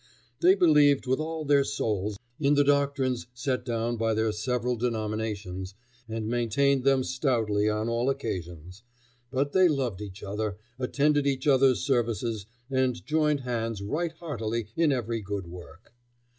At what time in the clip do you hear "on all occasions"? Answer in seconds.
7.69-8.81